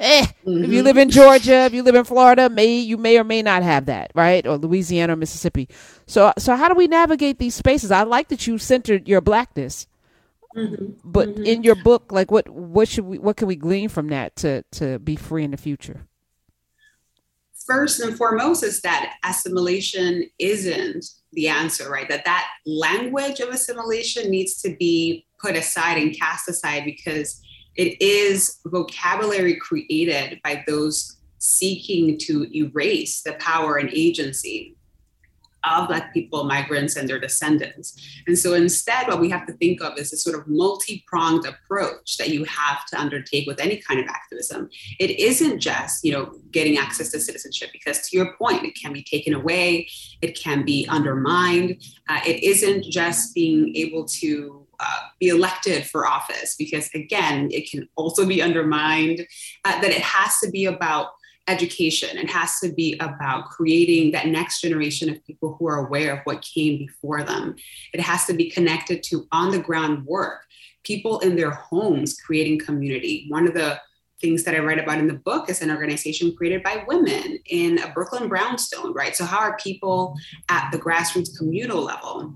Eh, 0.00 0.26
mm-hmm. 0.46 0.64
If 0.64 0.70
you 0.70 0.82
live 0.82 0.96
in 0.96 1.10
Georgia, 1.10 1.64
if 1.64 1.74
you 1.74 1.82
live 1.82 1.94
in 1.94 2.04
Florida, 2.04 2.48
may 2.48 2.78
you 2.78 2.96
may 2.96 3.18
or 3.18 3.24
may 3.24 3.42
not 3.42 3.62
have 3.62 3.86
that, 3.86 4.10
right? 4.14 4.46
Or 4.46 4.56
Louisiana, 4.56 5.14
or 5.14 5.16
Mississippi. 5.16 5.68
So, 6.06 6.32
so 6.38 6.56
how 6.56 6.68
do 6.68 6.74
we 6.74 6.86
navigate 6.86 7.38
these 7.38 7.54
spaces? 7.54 7.90
I 7.90 8.02
like 8.04 8.28
that 8.28 8.46
you 8.46 8.58
centered 8.58 9.08
your 9.08 9.20
blackness, 9.20 9.86
mm-hmm. 10.56 10.92
but 11.04 11.28
mm-hmm. 11.28 11.44
in 11.44 11.62
your 11.62 11.74
book, 11.74 12.12
like 12.12 12.30
what 12.30 12.48
what 12.48 12.88
should 12.88 13.04
we 13.04 13.18
what 13.18 13.36
can 13.36 13.48
we 13.48 13.56
glean 13.56 13.88
from 13.88 14.08
that 14.08 14.36
to 14.36 14.62
to 14.72 14.98
be 14.98 15.16
free 15.16 15.44
in 15.44 15.50
the 15.50 15.56
future? 15.56 16.06
First 17.66 18.00
and 18.00 18.16
foremost 18.16 18.64
is 18.64 18.80
that 18.80 19.16
assimilation 19.24 20.24
isn't 20.38 21.04
the 21.32 21.48
answer, 21.48 21.90
right? 21.90 22.08
That 22.08 22.24
that 22.24 22.48
language 22.64 23.40
of 23.40 23.50
assimilation 23.50 24.30
needs 24.30 24.62
to 24.62 24.74
be 24.76 25.26
put 25.38 25.54
aside 25.54 25.98
and 25.98 26.18
cast 26.18 26.48
aside 26.48 26.84
because 26.84 27.42
it 27.78 28.02
is 28.02 28.58
vocabulary 28.66 29.56
created 29.56 30.40
by 30.42 30.64
those 30.66 31.16
seeking 31.38 32.18
to 32.18 32.46
erase 32.54 33.22
the 33.22 33.34
power 33.34 33.76
and 33.76 33.88
agency 33.90 34.74
of 35.64 35.88
Black 35.88 36.12
people, 36.14 36.44
migrants, 36.44 36.96
and 36.96 37.08
their 37.08 37.18
descendants. 37.18 38.00
And 38.26 38.38
so 38.38 38.54
instead, 38.54 39.08
what 39.08 39.20
we 39.20 39.28
have 39.30 39.46
to 39.46 39.52
think 39.54 39.82
of 39.82 39.98
is 39.98 40.12
a 40.12 40.16
sort 40.16 40.38
of 40.38 40.46
multi 40.46 41.04
pronged 41.06 41.46
approach 41.46 42.16
that 42.16 42.30
you 42.30 42.44
have 42.44 42.86
to 42.86 43.00
undertake 43.00 43.46
with 43.46 43.60
any 43.60 43.76
kind 43.78 44.00
of 44.00 44.06
activism. 44.06 44.70
It 44.98 45.18
isn't 45.18 45.60
just, 45.60 46.04
you 46.04 46.12
know, 46.12 46.32
getting 46.52 46.78
access 46.78 47.10
to 47.10 47.20
citizenship, 47.20 47.70
because 47.72 48.08
to 48.08 48.16
your 48.16 48.34
point, 48.34 48.64
it 48.64 48.76
can 48.80 48.92
be 48.92 49.02
taken 49.02 49.34
away, 49.34 49.88
it 50.22 50.38
can 50.38 50.64
be 50.64 50.86
undermined. 50.88 51.82
Uh, 52.08 52.20
it 52.26 52.42
isn't 52.42 52.84
just 52.84 53.34
being 53.34 53.74
able 53.76 54.04
to 54.04 54.67
uh, 54.80 54.98
be 55.18 55.28
elected 55.28 55.86
for 55.86 56.06
office 56.06 56.54
because 56.56 56.88
again 56.94 57.48
it 57.50 57.70
can 57.70 57.88
also 57.96 58.26
be 58.26 58.42
undermined 58.42 59.26
uh, 59.64 59.80
that 59.80 59.90
it 59.90 60.02
has 60.02 60.38
to 60.38 60.50
be 60.50 60.66
about 60.66 61.08
education. 61.48 62.18
It 62.18 62.30
has 62.30 62.60
to 62.60 62.70
be 62.70 62.94
about 63.00 63.48
creating 63.48 64.12
that 64.12 64.26
next 64.26 64.60
generation 64.60 65.08
of 65.08 65.24
people 65.24 65.56
who 65.58 65.66
are 65.66 65.86
aware 65.86 66.12
of 66.12 66.20
what 66.24 66.42
came 66.42 66.76
before 66.76 67.22
them. 67.22 67.56
It 67.94 68.00
has 68.00 68.26
to 68.26 68.34
be 68.34 68.50
connected 68.50 69.02
to 69.04 69.26
on 69.32 69.50
the 69.50 69.58
ground 69.58 70.04
work 70.04 70.44
people 70.84 71.20
in 71.20 71.36
their 71.36 71.50
homes 71.50 72.18
creating 72.18 72.58
community. 72.58 73.26
One 73.28 73.46
of 73.46 73.54
the 73.54 73.80
things 74.20 74.42
that 74.44 74.54
I 74.54 74.58
write 74.58 74.78
about 74.78 74.98
in 74.98 75.06
the 75.06 75.14
book 75.14 75.48
is 75.48 75.62
an 75.62 75.70
organization 75.70 76.34
created 76.34 76.62
by 76.62 76.84
women 76.88 77.38
in 77.46 77.78
a 77.78 77.92
Brooklyn 77.92 78.28
brownstone, 78.28 78.92
right? 78.92 79.14
So, 79.14 79.24
how 79.24 79.38
are 79.38 79.56
people 79.58 80.16
at 80.48 80.70
the 80.72 80.78
grassroots 80.78 81.36
communal 81.36 81.82
level 81.82 82.34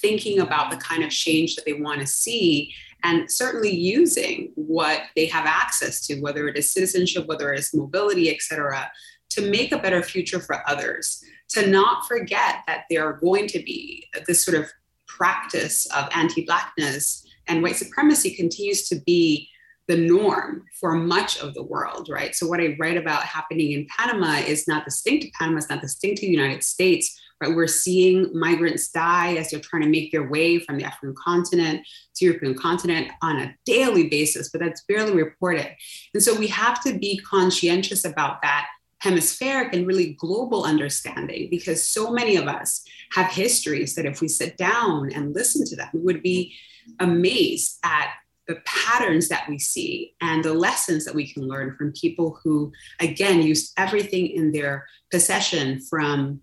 thinking 0.00 0.40
about 0.40 0.70
the 0.70 0.76
kind 0.76 1.02
of 1.02 1.10
change 1.10 1.56
that 1.56 1.64
they 1.64 1.74
want 1.74 2.00
to 2.00 2.06
see 2.06 2.72
and 3.04 3.30
certainly 3.30 3.70
using 3.70 4.50
what 4.54 5.02
they 5.14 5.26
have 5.26 5.46
access 5.46 6.04
to, 6.06 6.20
whether 6.20 6.48
it 6.48 6.56
is 6.56 6.72
citizenship, 6.72 7.26
whether 7.26 7.52
it 7.52 7.60
is 7.60 7.72
mobility, 7.72 8.30
et 8.30 8.40
cetera, 8.40 8.90
to 9.30 9.50
make 9.50 9.72
a 9.72 9.78
better 9.78 10.02
future 10.02 10.40
for 10.40 10.68
others. 10.68 11.22
To 11.50 11.66
not 11.66 12.06
forget 12.06 12.56
that 12.66 12.84
there 12.90 13.06
are 13.06 13.14
going 13.14 13.46
to 13.48 13.58
be 13.60 14.06
this 14.26 14.44
sort 14.44 14.58
of 14.58 14.68
practice 15.06 15.86
of 15.94 16.08
anti 16.14 16.44
Blackness 16.44 17.24
and 17.46 17.62
white 17.62 17.76
supremacy 17.76 18.34
continues 18.34 18.86
to 18.88 18.96
be 19.06 19.48
the 19.86 19.96
norm 19.96 20.66
for 20.78 20.92
much 20.94 21.40
of 21.40 21.54
the 21.54 21.62
world, 21.62 22.08
right? 22.10 22.34
So, 22.34 22.46
what 22.46 22.60
I 22.60 22.76
write 22.78 22.98
about 22.98 23.22
happening 23.22 23.72
in 23.72 23.86
Panama 23.96 24.36
is 24.36 24.68
not 24.68 24.84
distinct 24.84 25.24
to 25.24 25.30
Panama, 25.38 25.58
it's 25.58 25.70
not 25.70 25.80
distinct 25.80 26.20
to 26.20 26.26
the 26.26 26.32
United 26.32 26.62
States, 26.62 27.18
right? 27.40 27.54
We're 27.54 27.66
seeing 27.66 28.30
migrants 28.38 28.90
die 28.90 29.34
as 29.36 29.50
they're 29.50 29.60
trying 29.60 29.82
to 29.82 29.88
make 29.88 30.12
their 30.12 30.28
way 30.28 30.58
from 30.58 30.78
the 30.78 30.84
African 30.84 31.14
continent 31.14 31.86
to 32.16 32.24
European 32.24 32.54
continent 32.54 33.10
on 33.22 33.38
a 33.38 33.54
daily 33.64 34.08
basis, 34.08 34.50
but 34.50 34.60
that's 34.60 34.84
barely 34.84 35.12
reported. 35.12 35.68
And 36.14 36.22
so 36.22 36.34
we 36.34 36.48
have 36.48 36.82
to 36.84 36.98
be 36.98 37.18
conscientious 37.18 38.04
about 38.04 38.42
that 38.42 38.66
hemispheric 39.00 39.72
and 39.72 39.86
really 39.86 40.14
global 40.14 40.64
understanding 40.64 41.48
because 41.50 41.86
so 41.86 42.10
many 42.10 42.36
of 42.36 42.48
us 42.48 42.84
have 43.12 43.30
histories 43.30 43.94
that 43.94 44.06
if 44.06 44.20
we 44.20 44.28
sit 44.28 44.56
down 44.56 45.12
and 45.12 45.34
listen 45.34 45.64
to 45.64 45.76
them, 45.76 45.88
we 45.92 46.00
would 46.00 46.22
be 46.22 46.52
amazed 46.98 47.78
at 47.84 48.10
the 48.48 48.56
patterns 48.64 49.28
that 49.28 49.48
we 49.48 49.58
see 49.58 50.14
and 50.20 50.42
the 50.42 50.54
lessons 50.54 51.04
that 51.04 51.14
we 51.14 51.30
can 51.30 51.46
learn 51.46 51.76
from 51.76 51.92
people 51.92 52.40
who, 52.42 52.72
again, 52.98 53.42
used 53.42 53.72
everything 53.76 54.26
in 54.26 54.50
their 54.50 54.86
possession 55.12 55.80
from 55.82 56.40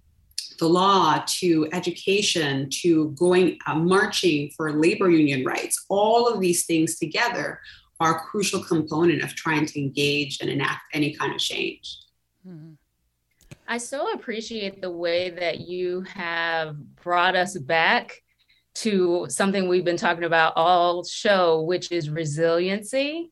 the 0.58 0.68
law 0.68 1.24
to 1.26 1.68
education 1.74 2.70
to 2.82 3.10
going 3.12 3.58
uh, 3.68 3.76
marching 3.76 4.50
for 4.56 4.72
labor 4.74 5.10
union 5.10 5.46
rights. 5.46 5.86
All 5.90 6.28
of 6.28 6.40
these 6.40 6.66
things 6.66 6.98
together 6.98 7.60
are 8.00 8.18
a 8.18 8.20
crucial 8.20 8.64
component 8.64 9.24
of 9.24 9.36
trying 9.36 9.66
to 9.66 9.80
engage 9.80 10.40
and 10.42 10.50
enact 10.50 10.82
any 10.94 11.14
kind 11.14 11.34
of 11.34 11.40
change. 11.40 11.98
Mm-hmm. 12.48 12.74
i 13.68 13.80
so 13.80 14.12
appreciate 14.12 14.80
the 14.80 14.92
way 14.92 15.32
that 15.32 15.62
you 15.62 16.02
have 16.02 16.78
brought 17.02 17.36
us 17.36 17.58
back 17.58 18.22
to 18.76 19.26
something 19.30 19.68
we've 19.68 19.84
been 19.84 19.98
talking 19.98 20.26
about 20.26 20.54
all 20.56 21.04
show 21.04 21.62
which 21.62 21.92
is 21.92 22.12
resiliency 22.12 23.32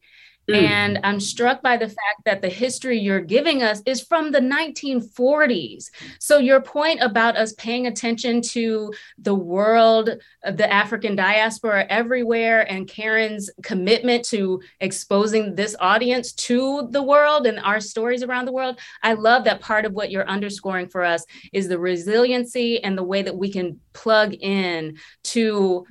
Mm. 0.50 0.56
And 0.56 1.00
I'm 1.04 1.20
struck 1.20 1.62
by 1.62 1.78
the 1.78 1.88
fact 1.88 2.26
that 2.26 2.42
the 2.42 2.50
history 2.50 3.00
you're 3.00 3.22
giving 3.22 3.64
us 3.64 3.82
is 3.86 4.02
from 4.02 4.32
the 4.32 4.40
1940s. 4.40 5.90
So, 6.20 6.38
your 6.38 6.62
point 6.62 7.02
about 7.02 7.38
us 7.38 7.54
paying 7.54 7.88
attention 7.88 8.42
to 8.42 8.92
the 9.18 9.36
world, 9.36 10.10
the 10.44 10.72
African 10.72 11.16
diaspora 11.16 11.86
everywhere, 11.90 12.70
and 12.70 12.88
Karen's 12.88 13.50
commitment 13.64 14.26
to 14.26 14.62
exposing 14.82 15.56
this 15.56 15.76
audience 15.80 16.34
to 16.34 16.90
the 16.92 17.04
world 17.04 17.48
and 17.48 17.60
our 17.60 17.80
stories 17.80 18.22
around 18.22 18.46
the 18.46 18.54
world, 18.54 18.80
I 19.02 19.14
love 19.14 19.46
that 19.46 19.62
part 19.62 19.86
of 19.86 19.94
what 19.94 20.12
you're 20.12 20.28
underscoring 20.28 20.90
for 20.90 21.04
us 21.04 21.26
is 21.54 21.70
the 21.70 21.80
resiliency 21.80 22.84
and 22.84 22.98
the 22.98 23.04
way 23.04 23.22
that 23.22 23.38
we 23.38 23.50
can 23.50 23.80
plug 23.94 24.34
in 24.34 24.98
to 25.24 25.86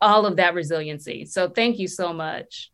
all 0.00 0.24
of 0.24 0.36
that 0.36 0.54
resiliency. 0.54 1.24
So, 1.24 1.48
thank 1.48 1.80
you 1.80 1.88
so 1.88 2.12
much. 2.12 2.70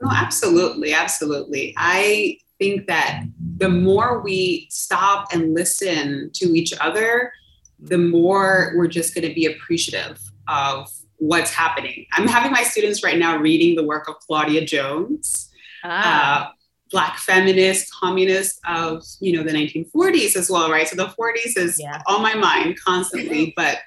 No, 0.00 0.10
absolutely. 0.10 0.92
Absolutely. 0.92 1.74
I 1.76 2.38
think 2.58 2.86
that 2.86 3.24
the 3.58 3.68
more 3.68 4.20
we 4.20 4.66
stop 4.70 5.28
and 5.32 5.54
listen 5.54 6.30
to 6.34 6.56
each 6.56 6.72
other, 6.80 7.32
the 7.78 7.98
more 7.98 8.72
we're 8.76 8.88
just 8.88 9.14
going 9.14 9.26
to 9.28 9.34
be 9.34 9.46
appreciative 9.46 10.18
of 10.48 10.88
what's 11.18 11.52
happening. 11.52 12.06
I'm 12.12 12.26
having 12.28 12.52
my 12.52 12.62
students 12.62 13.02
right 13.02 13.18
now 13.18 13.36
reading 13.36 13.74
the 13.74 13.84
work 13.84 14.08
of 14.08 14.18
Claudia 14.20 14.64
Jones, 14.64 15.50
ah. 15.84 16.48
uh, 16.48 16.52
Black 16.92 17.18
feminist, 17.18 17.92
communist 17.92 18.60
of 18.64 19.02
you 19.20 19.36
know 19.36 19.42
the 19.42 19.50
1940s 19.50 20.36
as 20.36 20.48
well, 20.48 20.70
right? 20.70 20.86
So 20.86 20.94
the 20.94 21.08
40s 21.08 21.56
is 21.56 21.80
yeah. 21.80 22.00
on 22.06 22.22
my 22.22 22.34
mind 22.34 22.78
constantly, 22.78 23.52
but 23.56 23.78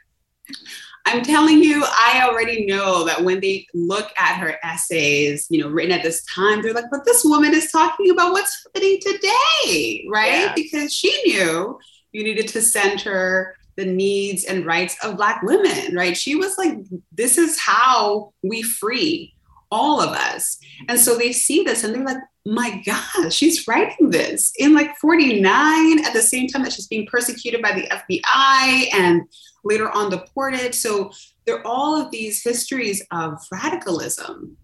I'm 1.06 1.24
telling 1.24 1.64
you, 1.64 1.84
I 1.86 2.22
already 2.24 2.66
know 2.66 3.06
that 3.06 3.24
when 3.24 3.40
they 3.40 3.68
look 3.74 4.12
at 4.18 4.38
her 4.38 4.58
essays, 4.64 5.48
you 5.50 5.62
know, 5.62 5.70
written 5.70 5.92
at 5.92 6.04
this 6.04 6.24
time, 6.26 6.62
they're 6.62 6.74
like, 6.74 6.92
but 6.92 7.06
this 7.06 7.24
woman 7.26 7.54
is 7.54 7.72
talking 7.72 8.12
about 8.12 8.32
what's 8.32 8.66
happening 8.66 9.00
today, 9.02 10.08
right? 10.10 10.46
Yeah. 10.46 10.54
Because 10.56 10.94
she 10.94 11.10
knew 11.26 11.80
you 12.12 12.24
needed 12.24 12.48
to 12.50 12.62
center 12.62 13.56
the 13.76 13.86
needs 13.86 14.44
and 14.44 14.66
rights 14.66 14.98
of 15.04 15.18
Black 15.18 15.42
women, 15.42 15.96
right? 15.96 16.16
She 16.16 16.36
was 16.36 16.58
like, 16.58 16.78
this 17.12 17.38
is 17.38 17.60
how 17.60 18.34
we 18.44 18.62
free 18.62 19.34
all 19.72 20.02
of 20.02 20.10
us. 20.10 20.60
And 20.88 21.00
so 21.00 21.18
they 21.18 21.32
see 21.32 21.64
this 21.64 21.84
and 21.84 21.96
they're 21.96 22.04
like, 22.04 22.18
my 22.50 22.82
God, 22.86 23.32
she's 23.32 23.68
writing 23.68 24.10
this 24.10 24.52
in 24.58 24.74
like 24.74 24.98
49 24.98 26.06
at 26.06 26.14
the 26.14 26.22
same 26.22 26.48
time 26.48 26.64
that 26.64 26.74
she's 26.74 26.88
being 26.88 27.06
persecuted 27.06 27.62
by 27.62 27.74
the 27.74 27.88
FBI 27.88 28.94
and 28.94 29.22
later 29.64 29.90
on 29.92 30.10
deported. 30.10 30.74
So 30.74 31.12
there 31.46 31.58
are 31.60 31.68
all 31.68 32.02
of 32.02 32.12
these 32.12 32.44
histories 32.44 33.06
of 33.12 33.38
radicalism 33.52 34.58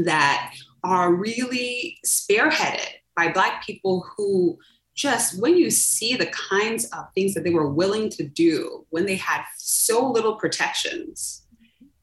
that 0.00 0.52
are 0.82 1.14
really 1.14 1.98
spearheaded 2.04 2.88
by 3.16 3.30
Black 3.30 3.64
people 3.64 4.06
who 4.16 4.58
just, 4.94 5.40
when 5.40 5.56
you 5.56 5.70
see 5.70 6.16
the 6.16 6.26
kinds 6.26 6.86
of 6.86 7.04
things 7.14 7.34
that 7.34 7.44
they 7.44 7.50
were 7.50 7.70
willing 7.70 8.10
to 8.10 8.24
do 8.24 8.84
when 8.90 9.06
they 9.06 9.14
had 9.14 9.42
so 9.56 10.10
little 10.10 10.34
protections, 10.34 11.46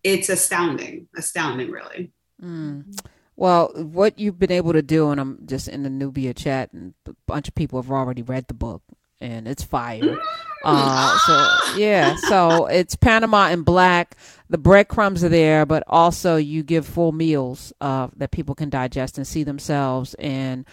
it's 0.01 0.29
astounding, 0.29 1.09
astounding, 1.17 1.71
really. 1.71 2.13
Mm. 2.41 2.97
Well, 3.35 3.71
what 3.75 4.17
you've 4.19 4.39
been 4.39 4.51
able 4.51 4.73
to 4.73 4.81
do, 4.81 5.09
and 5.09 5.19
I'm 5.19 5.39
just 5.45 5.67
in 5.67 5.83
the 5.83 5.89
Nubia 5.89 6.33
chat, 6.33 6.71
and 6.73 6.93
a 7.05 7.13
bunch 7.25 7.47
of 7.47 7.55
people 7.55 7.81
have 7.81 7.91
already 7.91 8.21
read 8.21 8.47
the 8.47 8.53
book, 8.53 8.81
and 9.19 9.47
it's 9.47 9.63
fire. 9.63 10.19
Uh, 10.67 11.15
so 11.19 11.77
yeah, 11.77 12.15
so 12.15 12.65
it's 12.65 12.95
Panama 12.95 13.49
in 13.49 13.61
Black. 13.61 14.17
The 14.49 14.57
breadcrumbs 14.57 15.23
are 15.23 15.29
there, 15.29 15.63
but 15.63 15.83
also 15.85 16.37
you 16.37 16.63
give 16.63 16.87
full 16.87 17.11
meals 17.11 17.71
uh, 17.81 18.07
that 18.15 18.31
people 18.31 18.55
can 18.55 18.71
digest 18.71 19.19
and 19.19 19.27
see 19.27 19.43
themselves. 19.43 20.15
And 20.15 20.65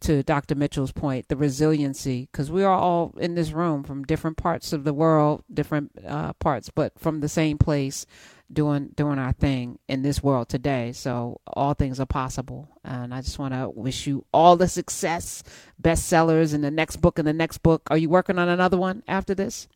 to 0.00 0.22
Dr. 0.22 0.54
Mitchell's 0.54 0.92
point, 0.92 1.28
the 1.28 1.36
resiliency, 1.36 2.28
because 2.30 2.50
we 2.50 2.62
are 2.62 2.74
all 2.74 3.14
in 3.18 3.36
this 3.36 3.52
room 3.52 3.82
from 3.84 4.04
different 4.04 4.36
parts 4.36 4.74
of 4.74 4.84
the 4.84 4.92
world, 4.92 5.42
different 5.52 5.92
uh, 6.06 6.34
parts, 6.34 6.70
but 6.70 6.98
from 6.98 7.20
the 7.20 7.28
same 7.28 7.56
place 7.58 8.04
doing 8.52 8.88
doing 8.94 9.18
our 9.18 9.32
thing 9.32 9.78
in 9.88 10.02
this 10.02 10.22
world 10.22 10.48
today. 10.48 10.92
So 10.92 11.40
all 11.46 11.74
things 11.74 12.00
are 12.00 12.06
possible, 12.06 12.68
and 12.84 13.14
I 13.14 13.20
just 13.20 13.38
want 13.38 13.54
to 13.54 13.68
wish 13.68 14.06
you 14.06 14.24
all 14.32 14.56
the 14.56 14.68
success, 14.68 15.42
bestsellers, 15.80 16.54
in 16.54 16.60
the 16.60 16.70
next 16.70 16.96
book 16.96 17.18
and 17.18 17.28
the 17.28 17.32
next 17.32 17.58
book. 17.58 17.82
Are 17.90 17.98
you 17.98 18.08
working 18.08 18.38
on 18.38 18.48
another 18.48 18.76
one 18.76 19.02
after 19.06 19.34
this? 19.34 19.68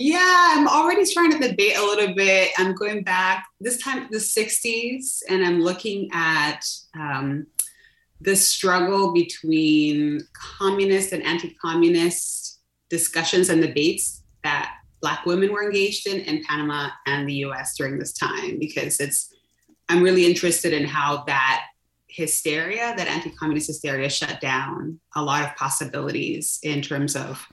Yeah, 0.00 0.52
I'm 0.54 0.68
already 0.68 1.04
trying 1.12 1.32
to 1.32 1.38
debate 1.38 1.76
a 1.76 1.82
little 1.82 2.14
bit. 2.14 2.52
I'm 2.56 2.74
going 2.74 3.02
back 3.02 3.46
this 3.60 3.82
time 3.82 4.06
the 4.10 4.18
60s, 4.18 5.22
and 5.28 5.44
I'm 5.44 5.60
looking 5.60 6.08
at 6.12 6.60
um, 6.94 7.48
the 8.20 8.36
struggle 8.36 9.12
between 9.12 10.20
communist 10.32 11.12
and 11.12 11.22
anti-communist 11.24 12.60
discussions 12.88 13.48
and 13.48 13.60
debates 13.60 14.22
that 14.44 14.72
Black 15.00 15.24
women 15.26 15.52
were 15.52 15.64
engaged 15.64 16.06
in 16.06 16.20
in 16.20 16.42
Panama 16.44 16.90
and 17.06 17.28
the 17.28 17.34
US 17.44 17.76
during 17.76 17.98
this 17.98 18.12
time 18.12 18.58
because 18.58 19.00
it's, 19.00 19.34
I'm 19.88 20.02
really 20.02 20.26
interested 20.26 20.72
in 20.72 20.84
how 20.84 21.24
that 21.24 21.66
hysteria, 22.08 22.94
that 22.96 23.06
anti 23.06 23.30
communist 23.30 23.68
hysteria, 23.68 24.10
shut 24.10 24.40
down 24.40 24.98
a 25.14 25.22
lot 25.22 25.44
of 25.44 25.54
possibilities 25.56 26.58
in 26.62 26.82
terms 26.82 27.16
of 27.16 27.46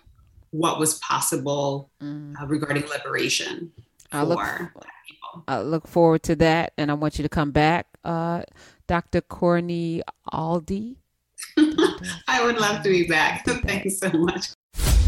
what 0.51 0.79
was 0.79 0.95
possible 0.99 1.91
mm. 2.01 2.33
uh, 2.41 2.47
regarding 2.47 2.87
liberation 2.87 3.71
I 4.11 4.23
look, 4.23 4.39
I 5.47 5.61
look 5.61 5.87
forward 5.87 6.23
to 6.23 6.35
that, 6.37 6.73
and 6.77 6.89
I 6.91 6.93
want 6.93 7.17
you 7.17 7.23
to 7.23 7.29
come 7.29 7.51
back, 7.51 7.87
uh, 8.03 8.43
Dr. 8.87 9.21
Courtney 9.21 10.01
Aldi. 10.31 10.95
I 12.27 12.43
would 12.43 12.57
love 12.57 12.83
to 12.83 12.89
be 12.89 13.07
back. 13.07 13.45
Thank 13.65 13.85
you 13.85 13.91
so 13.91 14.09
much. 14.11 14.49